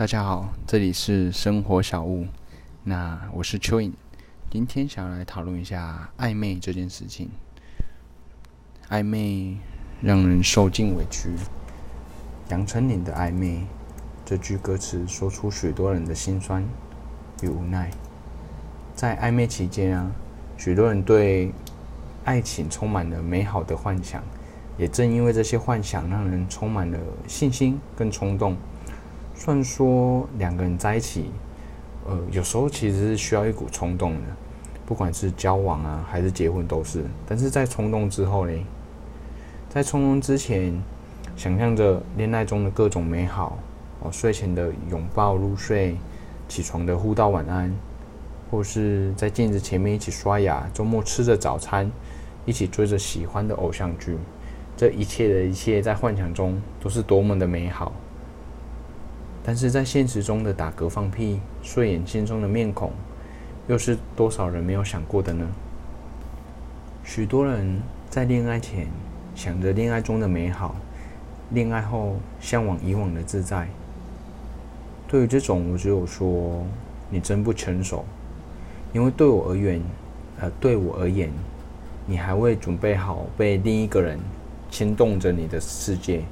[0.00, 2.26] 大家好，这里是生活小物。
[2.84, 3.92] 那我是蚯蚓，
[4.50, 7.28] 今天想要来讨论一下暧昧这件事情。
[8.88, 9.58] 暧昧
[10.00, 11.28] 让人受尽委屈，
[12.48, 13.66] 杨丞琳的暧昧
[14.24, 16.66] 这句歌词说出许多人的心酸
[17.42, 17.90] 与无奈。
[18.94, 20.10] 在暧昧期间啊，
[20.56, 21.52] 许多人对
[22.24, 24.22] 爱情充满了美好的幻想，
[24.78, 26.98] 也正因为这些幻想，让人充满了
[27.28, 28.56] 信心跟冲动。
[29.42, 31.30] 虽然说两个人在一起，
[32.04, 34.26] 呃，有时候其实是需要一股冲动的，
[34.84, 37.02] 不管是交往啊，还是结婚都是。
[37.26, 38.52] 但是在冲动之后呢，
[39.70, 40.78] 在冲动之前，
[41.36, 43.56] 想象着恋爱中的各种美好
[44.00, 45.96] 哦，睡前的拥抱入睡，
[46.46, 47.74] 起床的互道晚安，
[48.50, 51.90] 或是在镜子前面一起刷牙，周末吃着早餐，
[52.44, 54.18] 一起追着喜欢的偶像剧，
[54.76, 57.90] 这一切的一切在幻想中都是多么的美好。
[59.42, 62.92] 但是在现实中的打嗝、放屁、睡眼惺忪的面孔，
[63.68, 65.46] 又是多少人没有想过的呢？
[67.04, 68.86] 许多人在恋爱前
[69.34, 70.76] 想着恋爱中的美好，
[71.50, 73.66] 恋爱后向往以往的自在。
[75.08, 76.64] 对于这种，我只有说
[77.08, 78.04] 你真不成熟，
[78.92, 79.80] 因为对我而言，
[80.38, 81.30] 呃，对我而言，
[82.06, 84.20] 你还未准备好被另一个人
[84.70, 86.22] 牵动着你的世界，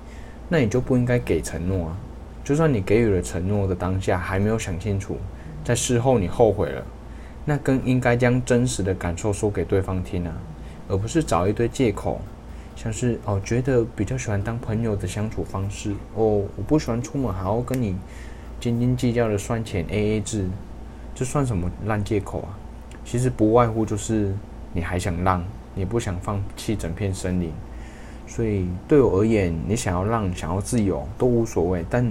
[0.48, 1.96] 那你就不应该给承诺啊。
[2.48, 5.18] 就算你给予了承诺的当下还没有想清楚，
[5.62, 6.82] 在事后你后悔了，
[7.44, 10.32] 那更应该将真实的感受说给对方听啊，
[10.88, 12.22] 而不是找一堆借口，
[12.74, 17.94] 像是哦觉得比较喜欢当朋友的相处方式哦，我不喜欢出门还要跟你
[18.58, 20.46] 斤斤计较的算钱 A A 制，
[21.14, 22.56] 这算什么烂借口啊？
[23.04, 24.34] 其实不外乎就是
[24.72, 27.52] 你还想让，你不想放弃整片森林，
[28.26, 32.10] 所以对我而言，你想要让想要自由都无所谓，但。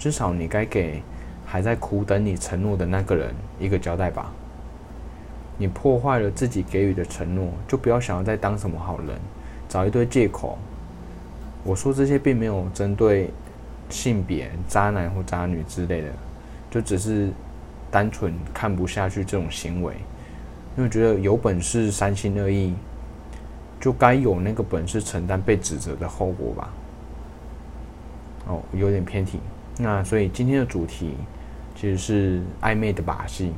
[0.00, 1.02] 至少你该给
[1.44, 4.32] 还在苦等你承诺的那个人一个交代吧。
[5.58, 9.08] 你破坏了自己给予的承诺，就不要想要再当什么好人，
[9.68, 10.56] 找一堆借口。
[11.62, 13.28] 我说这些并没有针对
[13.90, 16.08] 性别、渣男或渣女之类的，
[16.70, 17.28] 就只是
[17.90, 19.92] 单纯看不下去这种行为，
[20.78, 22.74] 因为觉得有本事三心二意，
[23.78, 26.70] 就该有那个本事承担被指责的后果吧。
[28.46, 29.38] 哦，有点偏题。
[29.78, 31.14] 那所以今天的主题
[31.74, 33.52] 其实是暧昧的把戏。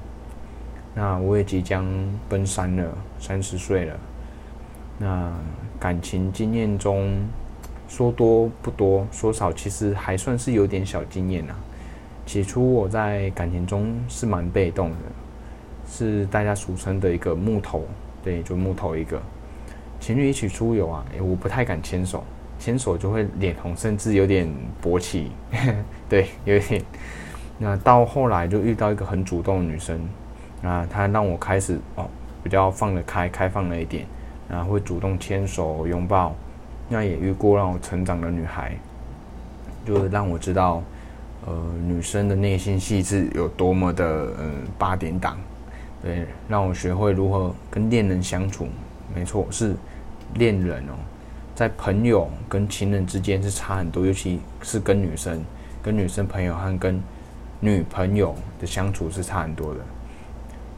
[0.94, 1.86] 那我也即将
[2.28, 3.98] 奔三了，三十岁了。
[4.98, 5.32] 那
[5.80, 7.26] 感情经验中
[7.88, 11.54] 说多不多，说少其实还算是有点小经验呐。
[12.24, 14.96] 起初我在感情中是蛮被动的，
[15.90, 17.84] 是大家俗称的一个木头，
[18.22, 19.20] 对，就木头一个。
[19.98, 22.22] 情侣一起出游啊，我不太敢牵手。
[22.62, 24.48] 牵手就会脸红，甚至有点
[24.80, 25.32] 勃起，
[26.08, 26.80] 对，有点。
[27.58, 30.00] 那到后来就遇到一个很主动的女生，
[30.62, 32.08] 啊，她让我开始哦
[32.40, 34.06] 比较放得开，开放了一点，
[34.48, 36.32] 然后会主动牵手拥抱。
[36.88, 38.76] 那也遇过让我成长的女孩，
[39.84, 40.80] 就是让我知道，
[41.44, 41.52] 呃，
[41.84, 45.36] 女生的内心细致有多么的嗯八点档，
[46.00, 48.68] 对，让我学会如何跟恋人相处。
[49.12, 49.74] 没错，是
[50.34, 50.94] 恋人哦。
[51.54, 55.44] 在朋友跟情人之间是差很多，尤其是跟女生、
[55.82, 57.00] 跟女生朋友和跟
[57.60, 59.80] 女朋友的相处是差很多的。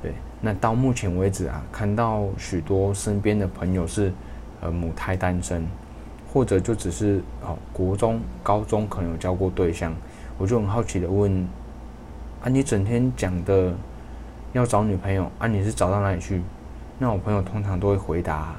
[0.02, 4.12] 对，那到目前为止啊，看到许多身边的朋友是
[4.60, 5.64] 呃母胎单身，
[6.32, 9.94] 或者就只是哦国中、高中可能有交过对象，
[10.36, 11.46] 我就很好奇的问：
[12.42, 13.72] 啊，你整天讲的
[14.52, 16.42] 要找女朋友啊，你是找到哪里去？
[16.98, 18.56] 那我朋友通常都会回答。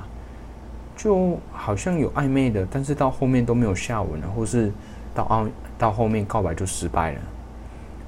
[0.95, 4.71] 就好像有暧昧的，但是到后面都没有下文了，或是
[5.13, 5.47] 到后
[5.77, 7.19] 到后面告白就失败了，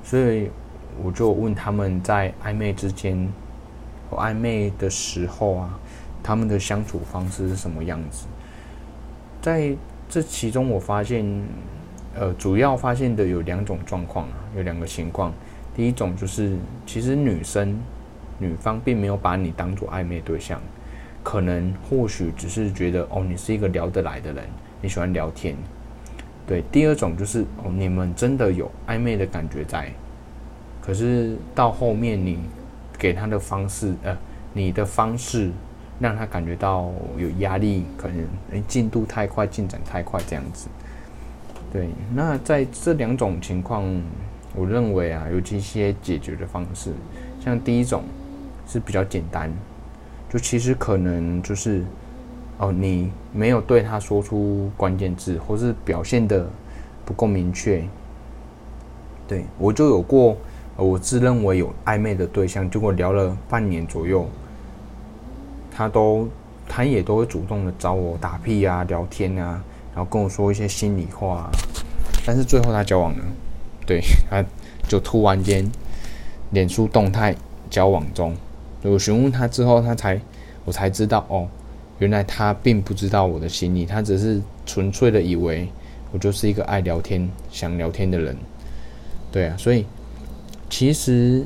[0.04, 0.50] 所以
[1.04, 3.28] 我就问他们在暧昧之间，
[4.10, 5.80] 或暧昧的时候啊，
[6.24, 8.26] 他们的相处方式是什么样子？
[9.42, 9.76] 在
[10.10, 11.26] 这其中，我发现，
[12.16, 15.34] 呃，主要发现的有两种状况啊，有两个情况。
[15.76, 17.80] 第一种就是，其实女生
[18.40, 20.60] 女方并没有把你当做暧昧对象。
[21.28, 24.46] 可能或许只是觉得哦，你是一个聊得来的人，
[24.82, 25.54] 你喜欢聊天。
[26.48, 29.92] 对，第二种就是哦，你们真的有暧昧的感觉在，
[30.82, 32.40] 可是到后面你
[32.98, 34.18] 给他的方式，呃，
[34.54, 35.52] 你的方式
[36.00, 40.70] 让他感觉到有压力，可能进度太快，进展太快这样子。
[41.74, 43.84] 对，那在这两种情况，
[44.56, 46.94] 我认为啊，有一些解决的方式，
[47.44, 48.06] 像第一种
[48.66, 49.52] 是比较简单。
[50.30, 51.84] 就其实可能就是，
[52.58, 56.48] 哦，你没有对他说出关键字，或是表现的
[57.06, 57.84] 不够明确，
[59.28, 60.36] 对我就有过，
[60.76, 64.28] 我自认为有暧昧的对象，结果聊了半年左右，
[65.72, 66.28] 他都
[66.68, 69.64] 他也都会主动的找我打屁啊、聊天啊，
[69.96, 71.50] 然后跟我说一些心里话，啊。
[72.26, 73.24] 但是最后他交往了，
[73.86, 74.44] 对，他
[74.86, 75.66] 就突然间
[76.52, 77.34] 脸书动态
[77.70, 78.36] 交往中，
[78.90, 80.20] 我询问他之后，他才
[80.66, 81.48] 我才知道哦，
[82.00, 85.68] 原来他并不知道我的心意，他只是纯粹的以为
[86.12, 88.36] 我就是一个爱聊天、想聊天的人。
[89.32, 89.86] 对啊，所以
[90.70, 91.46] 其实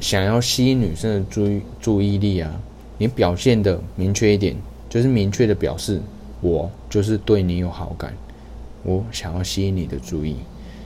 [0.00, 2.50] 想要吸引女生的注意注意力啊，
[2.96, 4.56] 你表现的明确一点，
[4.88, 6.00] 就是明确的表示
[6.40, 8.14] 我就是对你有好感，
[8.84, 10.36] 我想要吸引你的注意。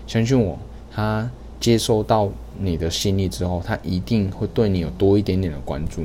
[0.07, 0.59] 相信我，
[0.91, 1.31] 他
[1.61, 2.29] 接收到
[2.59, 6.05] 你的心意之后，他一定会对你有多一点点的关注。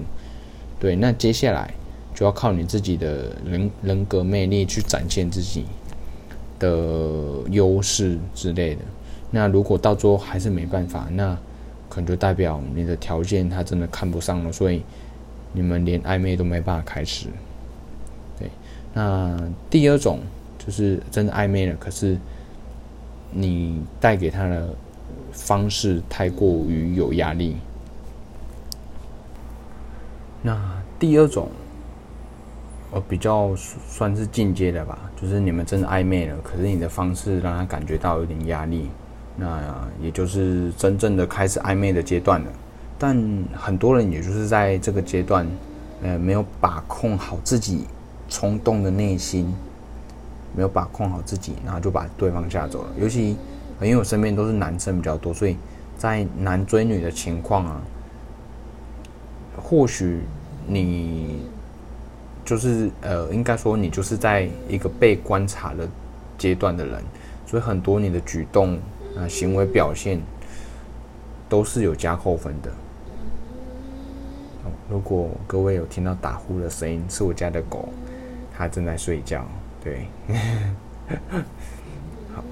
[0.79, 1.73] 对，那接下来
[2.13, 5.65] 就要靠你自己的人人格魅力去展现自己
[6.59, 6.69] 的
[7.49, 8.81] 优势之类的。
[9.29, 11.37] 那如果到最后还是没办法，那
[11.89, 14.81] 可能就代表你的条件他真的看不上了，所以
[15.53, 17.27] 你们连暧昧都没办法开始。
[18.39, 18.49] 对，
[18.93, 19.37] 那
[19.69, 20.19] 第二种
[20.57, 22.17] 就是真的暧昧了，可是
[23.31, 24.69] 你带给他的
[25.37, 27.55] 方式太过于有压力。
[30.41, 30.59] 那
[30.99, 31.49] 第二种，
[32.91, 38.89] 呃，比较算是进阶的吧，就是你们真的暧昧了，可是你的方式让他感觉到有点压力。
[39.39, 39.61] 那
[40.01, 42.51] 也就是真正的开始暧昧的阶段了，
[42.97, 43.15] 但
[43.53, 45.47] 很多人也就是在这个阶段，
[46.01, 47.85] 呃，没有把控好自己
[48.27, 49.53] 冲动的内心，
[50.55, 52.89] 没有把控好自己，然后就把对方吓走了。
[52.99, 53.37] 尤其
[53.81, 55.57] 因为我身边都是男生比较多，所以
[55.97, 57.81] 在男追女的情况啊，
[59.55, 60.21] 或许
[60.65, 61.41] 你
[62.45, 65.87] 就是呃，应该说你就是在一个被观察的
[66.37, 67.03] 阶段的人，
[67.45, 68.77] 所以很多你的举动。
[69.17, 70.21] 啊行为表现
[71.49, 72.71] 都是有加扣分的。
[74.87, 77.89] 如果各位有听到打呼的声音，是我家的狗，
[78.55, 79.43] 它正在睡觉。
[79.83, 80.05] 对，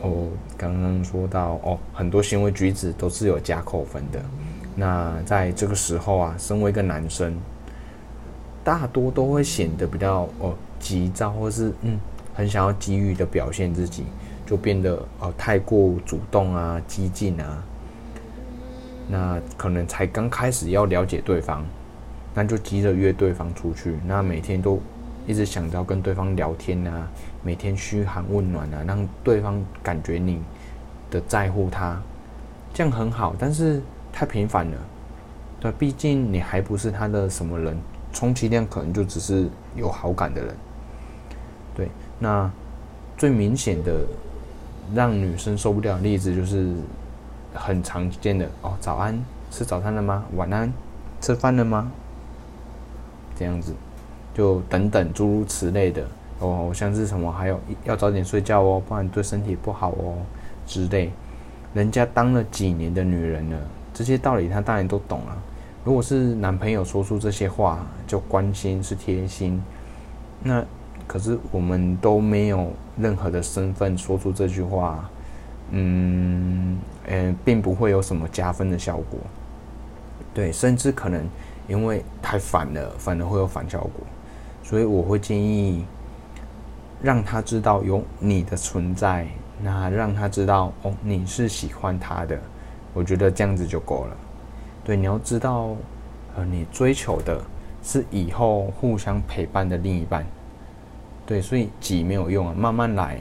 [0.01, 4.21] 我刚刚说到哦，很多行为举止都是有加扣分的。
[4.75, 7.35] 那在这个时候啊，身为一个男生，
[8.63, 11.97] 大多都会显得比较哦急躁，或是嗯
[12.33, 14.03] 很想要急于的表现自己。
[14.47, 17.63] 就变得哦太过主动啊、激进啊，
[19.09, 21.65] 那可能才刚开始要了解对方，
[22.31, 24.79] 那就急着约对方出去，那每天都
[25.25, 27.07] 一直想着要跟对方聊天啊，
[27.43, 30.41] 每天嘘寒问暖啊，让对方感觉你
[31.09, 32.01] 的在乎他，
[32.73, 33.81] 这样很好，但是
[34.11, 34.77] 太频繁了，
[35.59, 37.77] 对，毕竟你还不是他的什么人，
[38.13, 40.55] 充其量可能就只是有好感的人，
[41.75, 41.89] 对，
[42.19, 42.49] 那
[43.17, 44.05] 最明显的。
[44.93, 46.71] 让女生受不了的例子就是
[47.55, 49.19] 很常见的哦，早安，
[49.49, 50.23] 吃早餐了吗？
[50.35, 50.71] 晚安，
[51.19, 51.91] 吃饭了吗？
[53.35, 53.73] 这样子，
[54.35, 56.05] 就等等诸如此类的
[56.39, 60.13] 哦，像是什么还有要早点睡觉哦，不然对身体不好哦
[60.67, 61.09] 之类。
[61.73, 63.57] 人家当了几年的女人了，
[63.93, 65.35] 这些道理她当然都懂了。
[65.83, 69.59] 如果是男朋友说出这些话，就关心是贴心，
[70.43, 70.63] 那。
[71.07, 75.07] 可是我们都没有任何的身份说出这句话，
[75.69, 79.19] 嗯，呃，并不会有什么加分的效果。
[80.33, 81.23] 对，甚至可能
[81.67, 83.91] 因为太烦了，反而会有反效果。
[84.67, 85.85] 所以我会建议
[87.03, 89.27] 让他知道有你的存在，
[89.61, 92.35] 那让他知道哦，你是喜欢他的。
[92.95, 94.17] 我觉得这样子就够了。
[94.83, 95.75] 对，你要知道，
[96.35, 97.39] 呃，你追求的
[97.83, 100.25] 是以后互相陪伴的另一半。
[101.27, 103.19] 对，所以急没有用啊，慢慢来，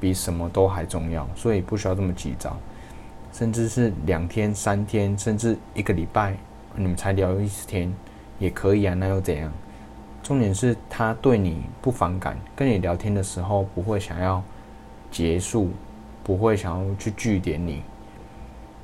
[0.00, 1.28] 比什么都还重要。
[1.36, 2.56] 所以不需要这么急躁，
[3.30, 6.34] 甚至是两天、三天，甚至一个礼拜，
[6.74, 7.92] 你们才聊一次天
[8.38, 9.52] 也可以啊，那又怎样？
[10.22, 14.42] 重点是他对你不反感，跟你聊天的时候不会想要
[15.10, 15.70] 结束，
[16.22, 17.82] 不会想要去据点你。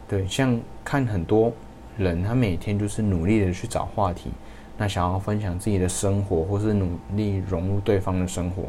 [0.09, 1.53] 对，像看很多
[1.99, 4.31] 人，他每天就是努力的去找话题。
[4.77, 8.65] 那想要分享自己的生活，或是努力融入对方的生活，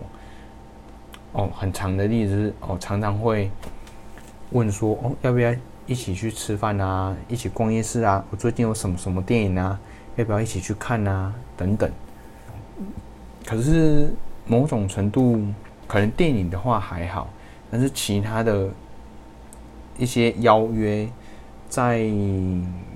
[1.32, 3.50] 哦，很长的例子哦，常常会
[4.52, 5.52] 问说哦，要不要
[5.88, 7.16] 一起去吃饭啊？
[7.28, 8.24] 一起逛夜市啊？
[8.30, 9.80] 我最近有什么什么电影啊？
[10.16, 11.34] 要不要一起去看啊？
[11.58, 11.90] 等等。
[13.46, 14.14] 可是
[14.46, 15.46] 某种程度，
[15.88, 17.28] 可能电影的话还好，
[17.72, 18.70] 但是其他的
[19.98, 21.08] 一些邀约。
[21.68, 21.98] 在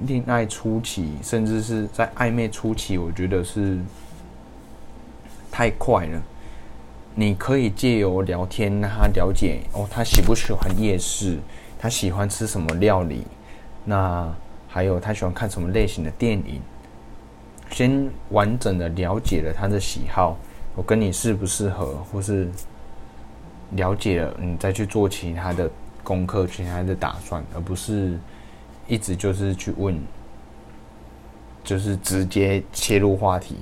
[0.06, 3.78] 恋爱初期，甚至是在暧昧初期，我觉得是
[5.52, 6.22] 太快了。
[7.16, 11.40] 你可以借由聊天让他了解哦，他喜不喜欢夜市，
[11.78, 13.26] 他喜欢吃什么料理，
[13.84, 14.32] 那
[14.68, 16.62] 还有他喜欢看什么类型的电影，
[17.72, 20.38] 先完整的了解了他的喜好，
[20.76, 22.48] 我跟你适不适合，或是
[23.72, 25.70] 了解了，你再去做其他的
[26.04, 28.18] 功课、其他的打算，而不是
[28.88, 30.00] 一直就是去问，
[31.64, 33.56] 就是直接切入话题。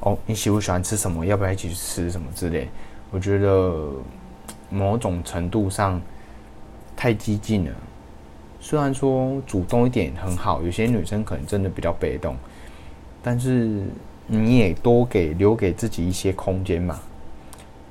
[0.00, 1.26] 哦，你喜不喜欢吃什么？
[1.26, 2.68] 要不要一起吃什么之类？
[3.10, 3.88] 我觉得
[4.70, 6.00] 某种程度上
[6.96, 7.72] 太激进了。
[8.60, 12.36] 虽然说主动一点很好，有些女生可能真的比较被动，
[13.28, 13.82] 但是
[14.26, 16.98] 你也多给留给自己一些空间嘛。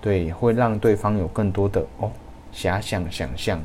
[0.01, 2.09] 对，会让对方有更多的哦
[2.51, 3.61] 遐想想象，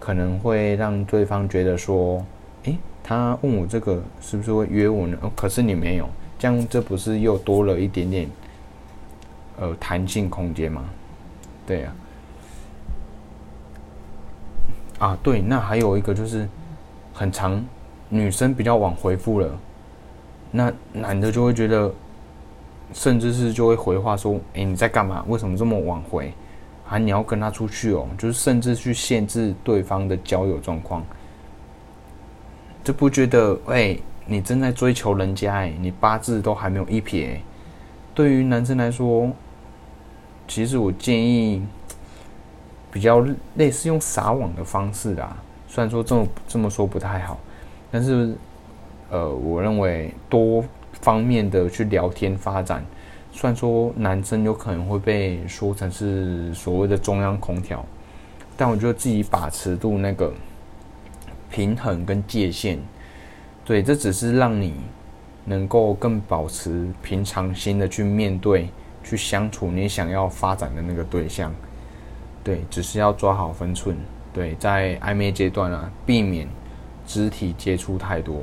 [0.00, 2.24] 可能会让对方觉得说，
[2.62, 5.18] 诶，他问我这个是不是会约我呢？
[5.20, 6.08] 哦，可是你没有。
[6.38, 8.26] 这样，这不是又多了一点点，
[9.58, 10.82] 呃，弹性空间吗？
[11.66, 11.92] 对呀。
[14.98, 16.48] 啊，对，那还有一个就是，
[17.12, 17.62] 很长，
[18.08, 19.58] 女生比较晚回复了，
[20.56, 21.92] 那男的就会觉得，
[22.92, 25.24] 甚至是就会回话说：“哎，你在干嘛？
[25.26, 26.32] 为什么这么晚回？
[26.84, 31.02] 还你要跟他出去哦？”就是甚至去限制对方的交友状况，
[32.84, 33.98] 就不觉得哎。
[34.26, 37.38] 你正在追求人家哎，你八字都还没有一撇。
[38.14, 39.30] 对于男生来说，
[40.48, 41.62] 其实我建议
[42.90, 43.22] 比较
[43.56, 45.36] 类似用撒网的方式啦。
[45.68, 47.38] 虽然说这么这么说不太好，
[47.90, 48.34] 但是
[49.14, 52.84] 呃，我认为多方面的去聊天发展，
[53.30, 57.86] 虽然说男生有可能会被说成是所谓的中央空调，
[58.56, 60.32] 但我觉得自己把持住那个
[61.48, 62.76] 平衡跟界限。
[63.64, 64.74] 对，这只是让你
[65.44, 68.68] 能够更保持平常心的去面对、
[69.04, 71.54] 去相处你想要发展的那个对象。
[72.42, 73.96] 对，只是要抓好分寸。
[74.32, 76.48] 对，在暧昧阶段啊，避免
[77.06, 78.42] 肢体接触太多。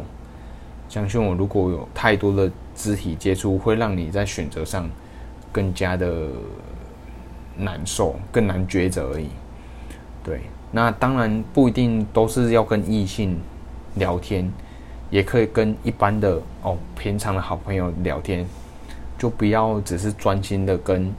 [0.91, 4.89] 相信我，如果有太多的肢体接触，会让你在选择上
[5.49, 6.27] 更加的
[7.55, 9.29] 难受，更难抉择而已。
[10.21, 13.39] 对，那当然不一定都是要跟异性
[13.95, 14.51] 聊天。
[15.09, 18.45] 也可以跟一般的哦平常的好朋友聊天，
[19.17, 21.13] 就不要只是专心的跟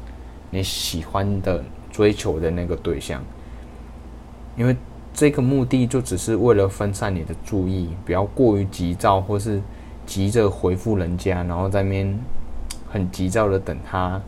[0.49, 3.23] 你喜欢的追求的那个对象，
[4.57, 4.75] 因为
[5.15, 9.61] 这个目的就只是为了分散你的注意，不要过于急躁或是
[10.07, 12.19] 急着回复人家，然后在面
[12.91, 14.21] 很急躁的等他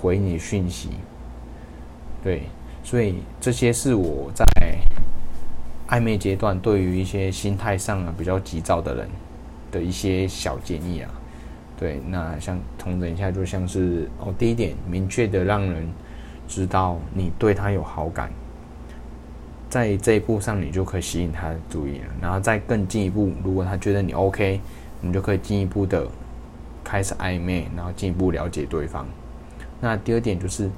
[0.00, 0.90] 回你讯息。
[2.22, 2.42] 对，
[2.82, 4.44] 所以这些是我在。
[5.88, 9.08] 暧昧阶段，对于一些心态上啊比较急躁的人
[9.70, 11.08] 的一些小建议啊，
[11.78, 15.86] 对，那像重整一下，就像是哦，第一点，明确的让人
[16.48, 18.32] 知道你对他有好感，
[19.68, 22.04] 在这一步上，你就可以吸引他的注意了。
[22.20, 24.60] 然后再更进一步，如果他觉得你 OK，
[25.00, 26.06] 你就可以进一步的
[26.82, 29.06] 开始暧昧，然后进一步了解对方。
[29.80, 30.70] 那第二点就是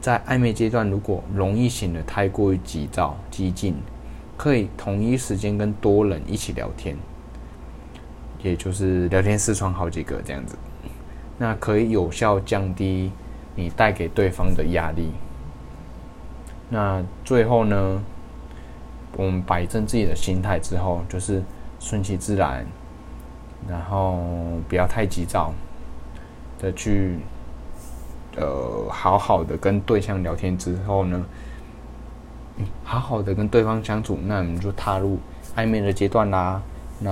[0.00, 3.74] 在暧昧阶段，如果容易显得太过于急躁、激进。
[4.36, 6.96] 可以同一时间跟多人一起聊天，
[8.42, 10.56] 也就是聊天视窗好几个这样子，
[11.38, 13.12] 那可以有效降低
[13.54, 15.12] 你带给对方的压力。
[16.68, 18.02] 那最后呢，
[19.16, 21.42] 我们摆正自己的心态之后，就是
[21.80, 22.64] 顺其自然，
[23.68, 24.18] 然后
[24.68, 25.52] 不要太急躁
[26.58, 27.18] 的去，
[28.36, 31.24] 呃，好好的跟对象聊天之后呢。
[32.84, 35.18] 好好的跟对方相处，那我们就踏入
[35.56, 36.62] 暧昧的阶段啦。
[37.00, 37.10] 那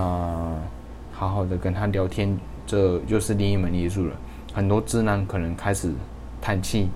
[1.12, 4.14] 好好的跟他聊天，这就是另一门艺术了。
[4.54, 5.92] 很多直男可能开始
[6.40, 6.88] 叹气，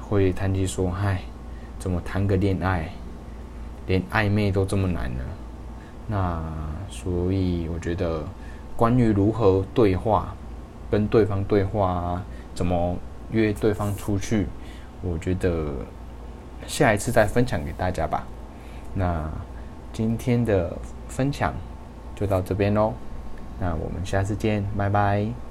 [0.00, 1.22] 会叹气说：“唉，
[1.80, 2.92] 怎么谈个恋爱，
[3.86, 5.24] 连暧昧都这么难呢？”
[6.08, 6.42] 那
[6.88, 8.22] 所以我觉得，
[8.76, 10.34] 关于如何对话，
[10.90, 12.22] 跟对方对话，
[12.54, 12.96] 怎么
[13.30, 14.46] 约对方出去，
[15.02, 15.72] 我觉得。
[16.66, 18.26] 下一次再分享给大家吧。
[18.92, 19.30] 那
[19.92, 20.76] 今天的
[21.06, 21.54] 分享
[22.16, 22.92] 就到这边喽。
[23.60, 25.45] 那我们下次见，拜拜。